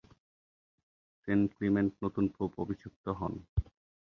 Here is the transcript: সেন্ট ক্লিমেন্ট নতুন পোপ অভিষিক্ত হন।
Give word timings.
সেন্ট 1.21 1.47
ক্লিমেন্ট 1.55 1.91
নতুন 2.03 2.25
পোপ 2.35 2.51
অভিষিক্ত 2.63 3.05
হন। 3.19 3.33